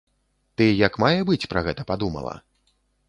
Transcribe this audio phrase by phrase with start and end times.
[0.61, 2.33] Ты як мае быць пра гэта падумала?